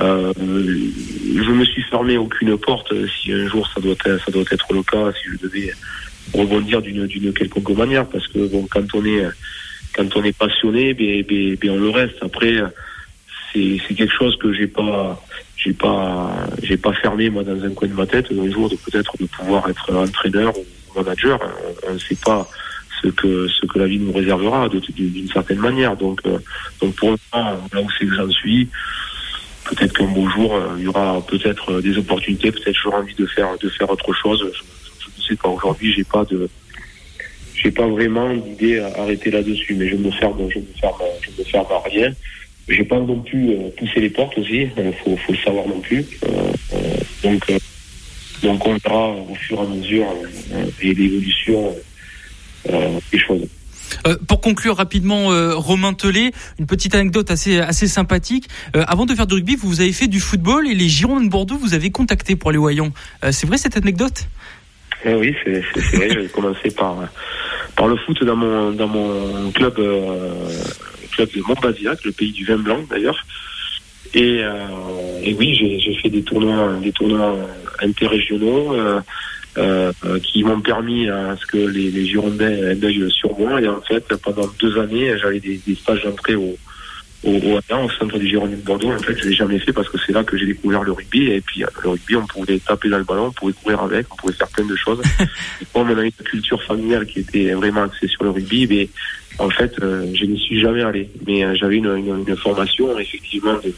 [0.00, 2.92] Euh, je me suis fermé aucune porte.
[3.08, 5.72] Si un jour ça doit être, ça doit être le cas, si je devais
[6.32, 9.24] rebondir d'une d'une quelconque manière, parce que bon, quand on est
[9.94, 12.16] quand on est passionné, ben, ben, ben on le reste.
[12.22, 12.56] Après,
[13.52, 15.22] c'est quelque chose que j'ai pas
[15.64, 16.30] j'ai pas
[16.62, 19.26] j'ai pas fermé moi dans un coin de ma tête un jour de peut-être de
[19.26, 21.38] pouvoir être entraîneur ou manager.
[21.88, 22.48] On ne sait pas
[23.02, 25.96] ce que ce que la vie nous réservera d'une certaine manière.
[25.96, 26.38] Donc euh,
[26.80, 28.68] donc pour l'instant, là où c'est que j'en suis
[29.70, 33.14] peut-être qu'un beau jour, euh, il y aura peut-être euh, des opportunités, peut-être j'aurai envie
[33.14, 34.44] de faire de faire autre chose.
[34.52, 35.48] Je, ne sais pas.
[35.48, 36.48] Aujourd'hui, j'ai pas de
[37.54, 41.30] j'ai pas vraiment d'idée à arrêter là-dessus, mais je me ferme, je me ferme, je
[41.40, 42.12] me ferme à rien.
[42.68, 44.68] J'ai pas non plus euh, poussé les portes aussi.
[44.76, 46.04] Il faut, faut le savoir non plus.
[47.22, 47.52] donc
[48.42, 50.06] donc on verra au fur et à mesure
[50.82, 51.74] et l'évolution
[52.66, 53.48] des choses.
[54.06, 58.48] Euh, pour conclure rapidement, euh, Romain Tellet, une petite anecdote assez assez sympathique.
[58.76, 61.30] Euh, avant de faire du rugby, vous avez fait du football et les Girondins de
[61.30, 62.92] Bordeaux vous avez contacté pour les Wayons.
[63.30, 64.26] c'est vrai cette anecdote?
[65.04, 65.60] Eh Oui, c'est
[65.96, 66.08] vrai.
[66.10, 66.96] J'ai commencé par
[67.76, 69.78] par le foot dans mon dans mon club
[71.14, 73.24] club de Montbazillac, le pays du vin blanc d'ailleurs.
[74.14, 74.42] Et,
[75.24, 77.36] et oui, j'ai fait des tournois des tournois
[77.80, 78.74] interrégionaux.
[79.56, 83.60] Euh, euh, qui m'ont permis à ce que les, les Girondins aient sur moi.
[83.60, 86.56] Et en fait, pendant deux années, j'avais des, des stages d'entrée au,
[87.22, 88.90] au, au, au, centre des Girondins de Bordeaux.
[88.90, 91.30] En fait, je l'ai jamais fait parce que c'est là que j'ai découvert le rugby.
[91.30, 94.16] Et puis, le rugby, on pouvait taper dans le ballon, on pouvait courir avec, on
[94.16, 95.00] pouvait faire plein de choses.
[95.72, 98.88] comme on avait une culture familiale qui était vraiment axée sur le rugby, mais
[99.38, 101.10] en fait, euh, je n'y suis jamais allé.
[101.26, 103.74] Mais euh, j'avais une, une, une, formation, effectivement, de,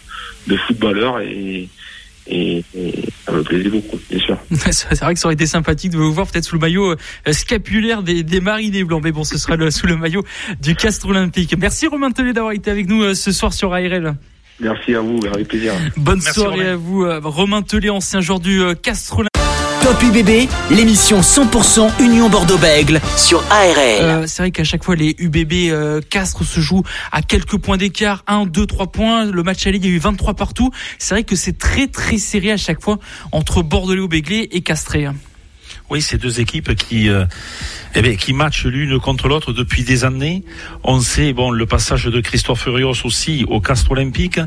[0.47, 1.69] de footballeur et,
[2.29, 2.65] et,
[3.25, 4.39] ça me plaisait beaucoup, bien sûr.
[4.71, 7.33] c'est vrai que ça aurait été sympathique de vous voir peut-être sous le maillot euh,
[7.33, 10.25] scapulaire des, des Marinés Blancs, mais bon, ce sera le, sous le maillot
[10.61, 11.55] du Castre Olympique.
[11.59, 14.17] Merci Romain Tellet d'avoir été avec nous euh, ce soir sur ARL.
[14.59, 15.73] Merci à vous, avec plaisir.
[15.97, 19.46] Bonne soirée à vous, euh, Romain Tellet, ancien joueur du Castre Olympique.
[19.87, 23.77] Top UBB, l'émission 100% Union Bordeaux-Bègle sur ARL.
[23.79, 27.77] Euh, c'est vrai qu'à chaque fois, les UBB euh, Castres se jouent à quelques points
[27.77, 29.27] d'écart, 1, 2, 3 points.
[29.27, 30.73] Le match à il y a eu 23 partout.
[30.99, 32.99] C'est vrai que c'est très très serré à chaque fois
[33.31, 35.07] entre Bordelais-Béglé et Castré.
[35.89, 37.25] Oui, ces deux équipes qui, euh,
[37.95, 40.43] eh bien, qui matchent l'une contre l'autre depuis des années.
[40.83, 44.41] On sait, bon, le passage de Christophe Furios aussi au Castre Olympique,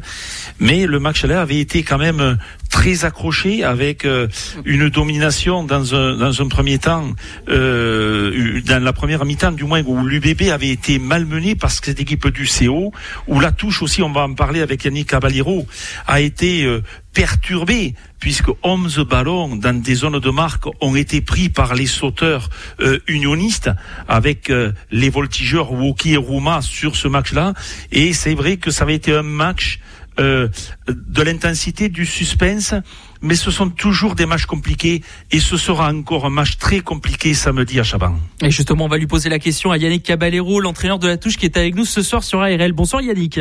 [0.59, 2.37] mais le match là avait été quand même
[2.69, 4.27] très accroché avec euh,
[4.65, 7.03] une domination dans un, dans un premier temps,
[7.49, 11.99] euh, dans la première mi-temps du moins, où l'UBB avait été malmené parce que cette
[11.99, 12.91] équipe du CO,
[13.27, 15.65] où la touche aussi, on va en parler avec Yannick Caballero,
[16.07, 16.81] a été euh,
[17.13, 22.49] perturbée puisque 11 ballons dans des zones de marque ont été pris par les sauteurs
[22.81, 23.69] euh, unionistes
[24.07, 27.53] avec euh, les voltigeurs Woki et Rouma sur ce match-là.
[27.91, 29.79] Et c'est vrai que ça avait été un match
[30.19, 30.47] euh,
[30.87, 32.73] de l'intensité, du suspense,
[33.21, 37.33] mais ce sont toujours des matchs compliqués et ce sera encore un match très compliqué
[37.33, 38.15] samedi à Chaban.
[38.41, 41.37] Et justement, on va lui poser la question à Yannick Caballero, l'entraîneur de la touche
[41.37, 42.73] qui est avec nous ce soir sur ARL.
[42.73, 43.39] Bonsoir Yannick.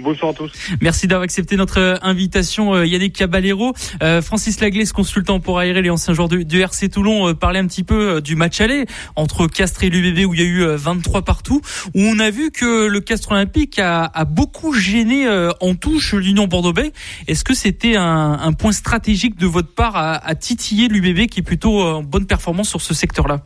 [0.00, 0.52] Bonsoir à tous.
[0.80, 3.74] Merci d'avoir accepté notre euh, invitation, euh, Yannick Caballero.
[4.02, 7.82] Euh, Francis Laglaise, consultant pour ARL et ancien joueur du, RC Toulon, parlait un petit
[7.82, 11.60] peu du match aller entre Castres et l'UBB où il y a eu 23 partout,
[11.94, 15.28] où on a vu que le Castres Olympique a, beaucoup gêné
[15.60, 16.92] en touche l'Union Bordeaux-Bègles.
[17.26, 21.44] Est-ce que c'était un, point stratégique de votre part à, à titiller l'UBB qui est
[21.44, 23.42] plutôt en bonne performance sur ce secteur-là?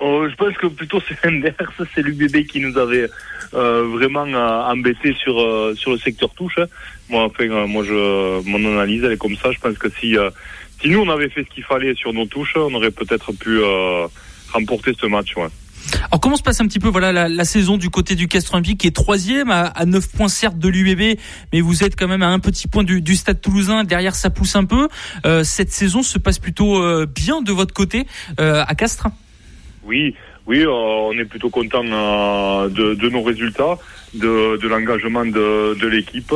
[0.00, 3.08] Je pense que plutôt c'est l'inverse, c'est l'UBB qui nous avait
[3.54, 6.58] euh, vraiment euh, embêté sur euh, sur le secteur touche.
[7.08, 9.50] Moi, enfin, moi, je, mon analyse elle est comme ça.
[9.50, 10.16] Je pense que si
[10.80, 13.58] si nous on avait fait ce qu'il fallait sur nos touches, on aurait peut-être pu
[14.52, 15.34] remporter ce match.
[15.36, 15.48] Ouais.
[16.10, 18.52] Alors comment se passe un petit peu voilà la, la saison du côté du Castres
[18.52, 21.18] Olympique qui est troisième à, à 9 points certes de l'UBB,
[21.52, 23.84] mais vous êtes quand même à un petit point du, du Stade Toulousain.
[23.84, 24.88] Derrière ça pousse un peu.
[25.42, 28.06] cette saison se passe plutôt bien de votre côté
[28.36, 29.08] à Castres.
[29.88, 30.14] Oui,
[30.46, 33.78] oui, euh, on est plutôt content euh, de, de, nos résultats,
[34.12, 36.34] de, de l'engagement de, de l'équipe.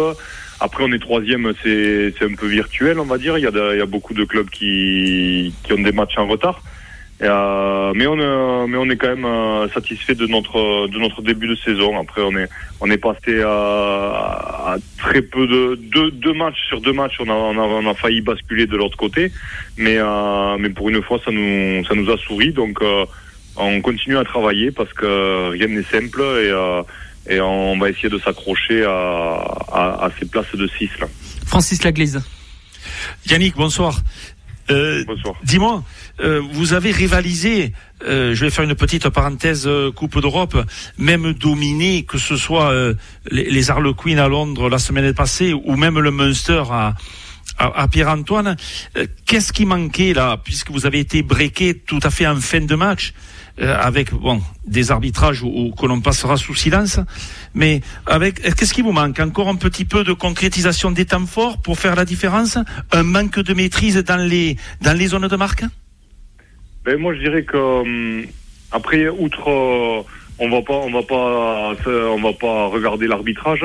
[0.58, 3.36] Après, on est troisième, c'est un peu virtuel, on va dire.
[3.36, 6.26] Il y a, il y a beaucoup de clubs qui, qui ont des matchs en
[6.26, 6.62] retard.
[7.22, 11.22] Euh, mais on est, mais on est quand même euh, satisfait de notre de notre
[11.22, 12.00] début de saison.
[12.00, 12.48] Après, on est
[12.80, 17.18] on est passé à, à très peu de deux, deux matchs sur deux matchs.
[17.20, 19.30] On a on a, on a failli basculer de l'autre côté,
[19.76, 22.52] mais euh, mais pour une fois, ça nous ça nous a souri.
[22.52, 22.82] Donc
[23.56, 26.82] on continue à travailler parce que rien n'est simple et, euh,
[27.28, 28.90] et on va essayer de s'accrocher à,
[29.72, 31.06] à, à, ces places de 6 là.
[31.46, 32.20] Francis Laglaise.
[33.28, 34.00] Yannick, bonsoir.
[34.70, 35.34] Euh, Bonsoir.
[35.42, 35.82] Dis-moi,
[36.20, 37.72] euh, vous avez rivalisé,
[38.06, 40.56] euh, je vais faire une petite parenthèse euh, Coupe d'Europe,
[40.98, 42.94] même dominé, que ce soit euh,
[43.30, 46.94] les, les Harlequins à Londres la semaine passée ou même le Munster à,
[47.58, 48.56] à, à Pierre-Antoine.
[48.96, 52.60] Euh, Qu'est-ce qui manquait là, puisque vous avez été breaké tout à fait en fin
[52.60, 53.14] de match
[53.60, 56.98] euh, avec bon des arbitrages où, où- que l'on passera sous silence,
[57.54, 61.60] mais avec qu'est-ce qui vous manque Encore un petit peu de concrétisation des temps forts
[61.60, 62.56] pour faire la différence,
[62.92, 65.64] un manque de maîtrise dans les dans les zones de marque.
[66.84, 68.24] Ben, moi, je dirais que hum,
[68.72, 70.02] après, outre, euh,
[70.38, 73.64] on va pas, on va pas, on va pas regarder l'arbitrage.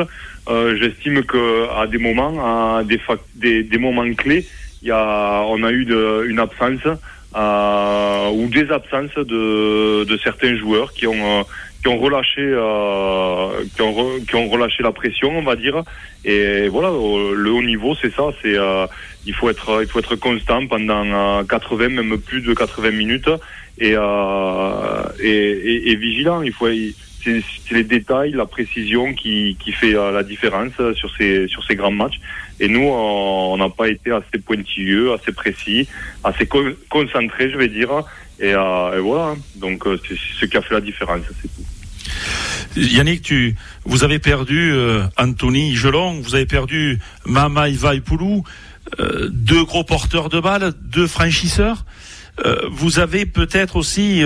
[0.49, 2.99] euh, J'estime que à des moments, à des,
[3.35, 4.45] des, des moments clés,
[4.83, 6.95] il y a, on a eu de, une absence euh,
[7.37, 11.43] ou des absences de, de certains joueurs qui ont, euh,
[11.81, 15.83] qui ont relâché, euh, qui ont, qui ont relâché la pression, on va dire.
[16.25, 18.23] Et voilà, euh, le haut niveau, c'est ça.
[18.41, 18.87] C'est euh,
[19.25, 23.29] il faut être, il faut être constant pendant euh, 80, même plus de 80 minutes,
[23.77, 26.41] et euh, et, et, et vigilant.
[26.41, 26.67] Il faut,
[27.23, 31.75] c'est les détails, la précision qui, qui fait euh, la différence sur ces sur ces
[31.75, 32.19] grands matchs.
[32.59, 35.87] Et nous, on n'a pas été assez pointilleux, assez précis,
[36.23, 37.89] assez con- concentré, je vais dire.
[38.39, 39.35] Et, euh, voilà.
[39.55, 41.21] Donc euh, c'est ce qui a fait la différence.
[41.41, 41.65] C'est tout.
[42.95, 48.41] Yannick, tu, vous avez perdu euh, Anthony Gelon, vous avez perdu Mama Ivaipulu,
[48.99, 51.85] euh, deux gros porteurs de balles, deux franchisseurs.
[52.69, 54.21] Vous avez peut-être aussi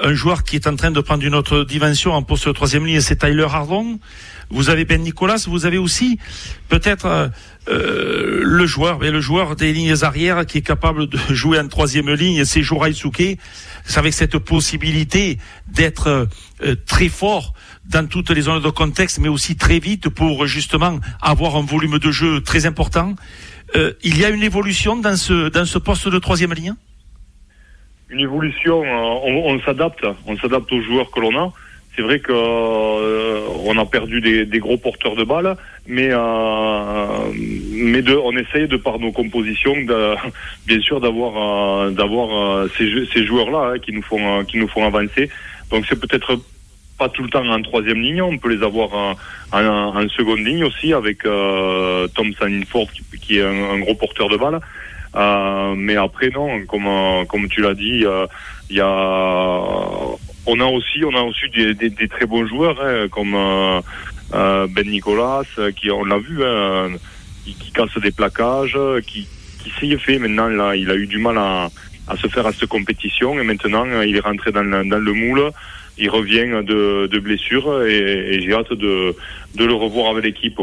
[0.00, 2.86] un joueur qui est en train de prendre une autre dimension en poste de troisième
[2.86, 3.98] ligne, c'est Tyler Hardon.
[4.50, 6.18] Vous avez Ben Nicolas, vous avez aussi
[6.68, 7.28] peut-être euh,
[7.68, 11.68] euh, le joueur, mais le joueur des lignes arrières qui est capable de jouer en
[11.68, 13.38] troisième ligne, c'est Jorai Suke.
[13.84, 16.28] C'est avec cette possibilité d'être
[16.62, 17.54] euh, très fort
[17.88, 21.98] dans toutes les zones de contexte, mais aussi très vite pour justement avoir un volume
[21.98, 23.14] de jeu très important.
[23.76, 26.74] Euh, il y a une évolution dans ce dans ce poste de troisième ligne?
[28.10, 28.82] une évolution.
[28.82, 31.52] euh, on s'adapte, on s'adapte aux joueurs que l'on a.
[31.96, 37.32] C'est vrai que euh, on a perdu des, des gros porteurs de balles, mais euh,
[37.34, 40.14] mais de, on essaye de par nos compositions, de,
[40.66, 44.58] bien sûr, d'avoir euh, d'avoir euh, ces, ces joueurs-là hein, qui nous font euh, qui
[44.58, 45.30] nous font avancer.
[45.70, 46.40] Donc c'est peut-être
[46.96, 49.16] pas tout le temps en troisième ligne, on peut les avoir en,
[49.52, 54.28] en, seconde ligne aussi avec euh, Tom Sanford qui, qui est un, un gros porteur
[54.28, 54.60] de balles.
[55.76, 58.04] Mais après non, comme comme tu l'as dit,
[58.70, 59.76] il y a
[60.50, 63.80] on a aussi on a aussi des, très bons joueurs hein, comme euh,
[64.34, 66.88] euh, Ben Nicolas euh, qui on l'a vu hein,
[67.44, 69.26] qui, casse des plaquages, qui
[69.78, 71.70] s'y est fait maintenant là, il a eu du mal à,
[72.16, 75.50] se faire à cette compétition et maintenant il est rentré dans le, moule.
[75.98, 79.14] Il revient de, blessure et, j'ai hâte de,
[79.58, 80.58] le revoir avec l'équipe.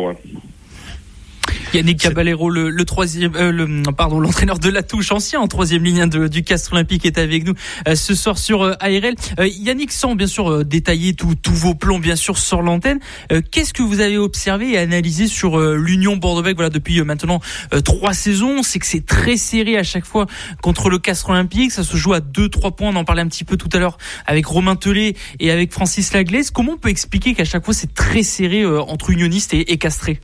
[1.73, 5.84] Yannick Caballero, le, le troisième, euh, le, pardon, l'entraîneur de la touche ancien en troisième
[5.84, 7.53] ligne hein, de, du Castre Olympique est avec nous
[7.88, 9.15] euh, ce soir sur euh, ARL.
[9.39, 12.99] Euh, Yannick, sans bien sûr euh, détailler tous vos plans bien sûr sur l'antenne,
[13.32, 16.58] euh, qu'est-ce que vous avez observé et analysé sur euh, l'Union Bordeaux-Bègles?
[16.58, 17.41] Voilà depuis euh, maintenant
[17.73, 20.25] euh, trois saisons, c'est que c'est très serré à chaque fois
[20.62, 23.27] contre le Castre Olympique, ça se joue à deux trois points, on en parlait un
[23.27, 26.49] petit peu tout à l'heure avec Romain Tellet et avec Francis Laglaise.
[26.51, 29.77] Comment on peut expliquer qu'à chaque fois c'est très serré euh, entre unionistes et, et
[29.77, 30.19] castrés?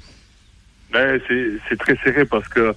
[0.94, 1.20] Ben,
[1.70, 2.74] c'est très serré parce que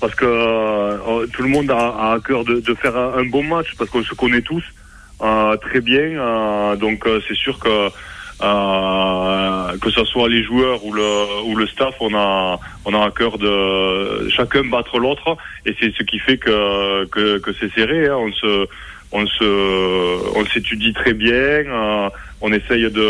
[0.00, 3.42] parce que euh, tout le monde a, à cœur de, de faire un, un bon
[3.42, 4.62] match parce qu'on se connaît tous
[5.22, 5.98] euh, très bien.
[6.20, 7.90] euh, donc euh, c'est sûr que
[8.42, 13.06] euh, que ce soit les joueurs ou le ou le staff, on a on a
[13.06, 17.72] à cœur de chacun battre l'autre et c'est ce qui fait que que, que c'est
[17.72, 18.06] serré.
[18.08, 18.16] hein.
[18.18, 18.66] On se
[19.18, 19.48] on se
[20.38, 21.34] on s'étudie très bien.
[21.34, 22.08] euh,
[22.44, 23.08] on essaye de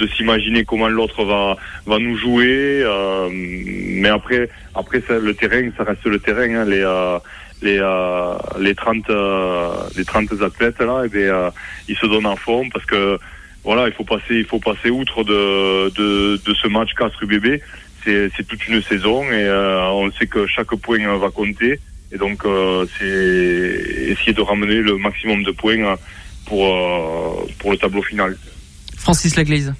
[0.00, 1.42] de s'imaginer comment l'autre va
[1.90, 2.82] va nous jouer.
[2.94, 3.28] euh,
[4.02, 6.50] mais après, après ça, le terrain, ça reste le terrain.
[6.58, 7.18] hein, les euh,
[7.66, 8.34] les euh,
[8.66, 11.50] les 30 euh, les 30 athlètes là, bien, euh,
[11.88, 13.18] ils se donnent à fond parce que
[13.66, 17.60] voilà, il faut passer il faut passer outre de de, de ce match Castres UBB.
[18.04, 19.44] C'est toute une saison et
[20.00, 21.80] on sait que chaque point va compter.
[22.14, 25.96] Et donc, euh, c'est essayer de ramener le maximum de points euh,
[26.46, 28.38] pour, euh, pour le tableau final.
[28.96, 29.74] Francis Laglaise.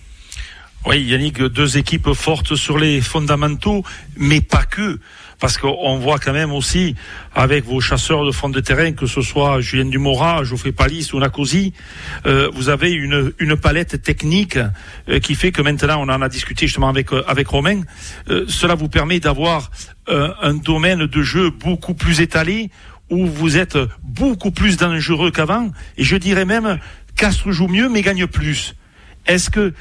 [0.84, 3.84] Oui, Yannick, deux équipes fortes sur les fondamentaux,
[4.16, 4.98] mais pas que.
[5.40, 6.94] Parce qu'on voit quand même aussi,
[7.34, 11.18] avec vos chasseurs de fond de terrain, que ce soit Julien Dumora, Geoffrey Palis ou
[11.18, 11.72] Nakosi,
[12.26, 14.58] euh, vous avez une, une palette technique
[15.08, 17.82] euh, qui fait que maintenant, on en a discuté justement avec, euh, avec Romain,
[18.48, 19.70] cela vous permet d'avoir
[20.06, 22.70] un domaine de jeu beaucoup plus étalé,
[23.10, 26.78] où vous êtes beaucoup plus dangereux qu'avant, et je dirais même,
[27.16, 28.74] Castres joue mieux, mais gagne plus.
[29.26, 29.72] Est-ce que,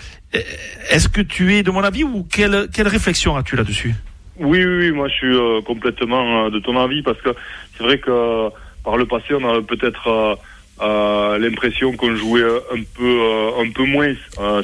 [0.90, 3.96] est-ce que tu es de mon avis ou quelle, quelle réflexion as-tu là-dessus?
[4.44, 7.30] Oui, oui, oui, moi je suis euh, complètement euh, de ton avis parce que
[7.78, 8.50] c'est vrai que euh,
[8.84, 10.36] par le passé on a peut-être euh,
[10.82, 13.22] euh, l'impression qu'on jouait un peu
[13.58, 14.14] un peu moins.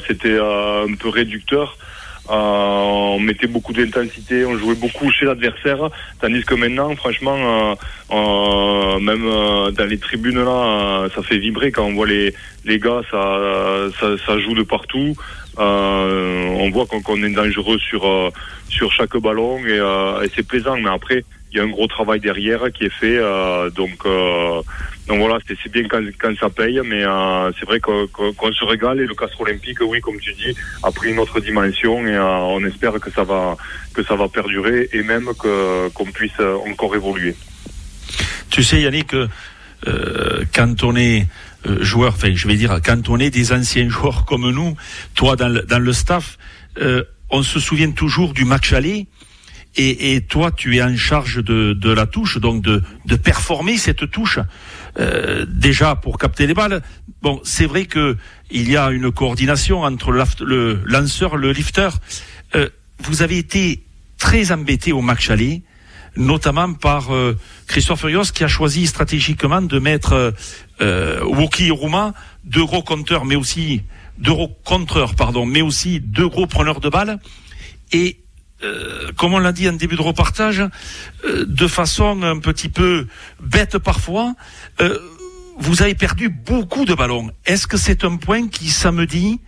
[0.06, 1.78] C'était un peu réducteur.
[2.30, 7.76] On mettait beaucoup d'intensité, on jouait beaucoup chez l'adversaire, tandis que maintenant, franchement,
[9.00, 9.24] même
[9.72, 13.40] dans les tribunes là, ça fait vibrer quand on voit les les gars, ça
[14.00, 15.14] ça, joue de partout.
[15.58, 18.30] Euh, on voit qu'on est dangereux sur euh,
[18.68, 20.76] sur chaque ballon et, euh, et c'est plaisant.
[20.76, 23.18] Mais après, il y a un gros travail derrière qui est fait.
[23.74, 24.06] donc
[25.08, 27.02] donc voilà, c'est bien quand, quand, ça paye, mais
[27.58, 31.10] c'est vrai qu'on se régale et le Castre Olympique, oui, comme tu dis, a pris
[31.10, 33.56] une autre dimension et on espère que ça va
[33.92, 37.34] que ça va perdurer et même qu'on puisse encore évoluer.
[38.50, 39.14] Tu sais, Yannick,
[39.86, 41.26] euh, quand on est
[41.66, 44.76] euh, joueur, enfin je vais dire, quand on est des anciens joueurs comme nous,
[45.14, 46.38] toi dans le, dans le staff,
[46.78, 49.06] euh, on se souvient toujours du match aller.
[49.76, 53.76] Et, et, toi, tu es en charge de, de la touche, donc de, de performer
[53.76, 54.40] cette touche.
[54.98, 56.82] Euh, déjà pour capter les balles.
[57.22, 58.16] Bon, c'est vrai que
[58.50, 61.90] il y a une coordination entre le, lanceur, le lifter.
[62.56, 62.68] Euh,
[62.98, 63.84] vous avez été
[64.18, 65.62] très embêté au match aller
[66.16, 70.34] notamment par euh, Christophe Furios qui a choisi stratégiquement de mettre
[70.80, 72.14] euh, Woki et Rouma,
[72.44, 73.82] deux gros compteurs, mais aussi
[74.18, 77.18] deux gros contreurs, pardon, mais aussi deux gros preneurs de balles.
[77.92, 78.18] Et
[78.62, 80.62] euh, comme on l'a dit en début de repartage,
[81.24, 83.06] euh, de façon un petit peu
[83.40, 84.34] bête parfois,
[84.80, 84.98] euh,
[85.58, 87.30] vous avez perdu beaucoup de ballons.
[87.46, 89.40] Est-ce que c'est un point qui samedi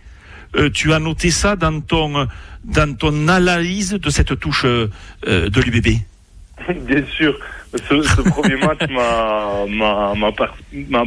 [0.75, 2.27] tu as noté ça dans ton
[2.63, 4.91] dans ton analyse de cette touche de
[5.25, 5.97] l'UBB
[6.85, 7.35] Bien sûr,
[7.89, 9.65] ce, ce premier match m'a
[10.89, 11.03] m'a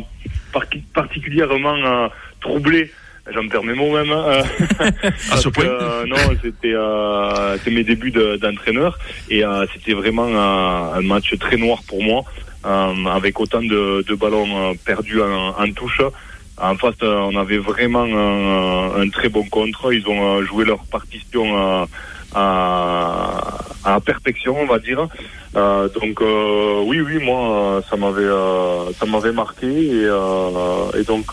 [0.95, 2.09] particulièrement euh,
[2.41, 2.93] troublé.
[3.33, 4.11] J'en perds mes mots même.
[4.11, 4.43] Hein.
[5.31, 5.65] à ce point.
[5.65, 8.99] Euh, non, c'était euh, mes débuts d'entraîneur
[9.29, 12.23] et euh, c'était vraiment un match très noir pour moi,
[12.65, 16.03] avec autant de, de ballons perdus en, en, touche.
[16.59, 19.93] En face, on avait vraiment un, un, très bon contre.
[19.93, 21.87] Ils ont joué leur partition
[22.35, 25.07] à, à perfection, on va dire.
[25.57, 30.09] Euh, donc euh, oui, oui, moi, ça m'avait, euh, ça m'avait marqué et,
[30.99, 31.33] et donc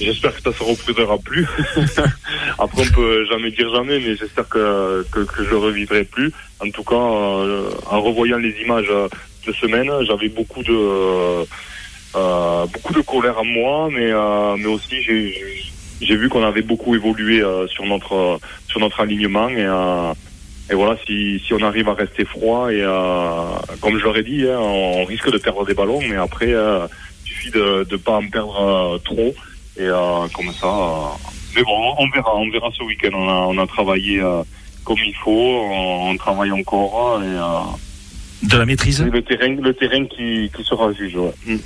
[0.00, 1.46] j'espère que ça se reproduira plus.
[2.58, 6.32] Après, on peut jamais dire jamais, mais j'espère que, que, je revivrai plus.
[6.60, 8.90] En tout cas, en revoyant les images
[9.46, 11.44] de semaine, j'avais beaucoup de
[12.14, 14.12] beaucoup de colère en moi, mais
[14.58, 15.34] mais aussi j'ai
[16.00, 19.48] j'ai vu qu'on avait beaucoup évolué sur notre sur notre alignement
[20.70, 24.46] et voilà, si, si on arrive à rester froid et euh, comme je l'aurais dit,
[24.46, 26.86] hein, on risque de perdre des ballons, mais après, euh,
[27.24, 29.34] il suffit de ne pas en perdre euh, trop.
[29.78, 33.10] Et euh, comme ça, euh, mais bon, on verra, on verra ce week-end.
[33.14, 34.20] On a, on a travaillé
[34.84, 39.02] comme il faut, on, on travaille encore et de la maîtrise.
[39.02, 41.16] Le terrain, le terrain qui, qui sera juge.
[41.16, 41.34] Ouais.
[41.46, 41.56] Mm.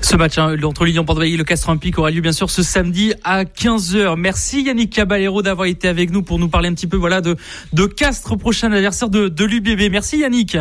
[0.00, 2.62] Ce match hein, entre Lyon Bordeaux et le Castres Olympique aura lieu bien sûr ce
[2.62, 4.16] samedi à 15h.
[4.16, 7.36] Merci Yannick Caballero d'avoir été avec nous pour nous parler un petit peu voilà de
[7.72, 9.90] de Castres prochain adversaire de, de l'UBB.
[9.90, 10.56] Merci Yannick.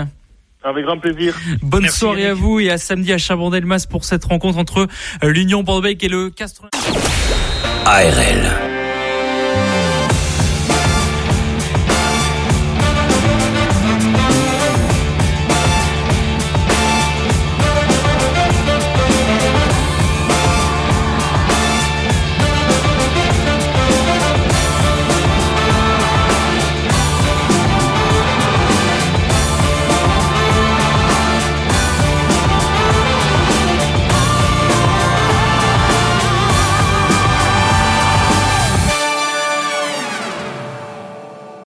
[0.65, 1.37] Avec grand plaisir.
[1.61, 4.87] Bonne soirée à vous et à samedi à Chabon-Delmas pour cette rencontre entre
[5.23, 6.65] euh, l'Union Bordeaux et le Castres.
[7.85, 8.74] ARL.